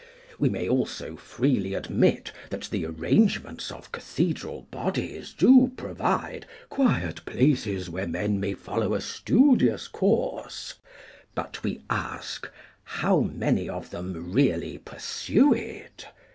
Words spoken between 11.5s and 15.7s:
we ask, how many of them really pursue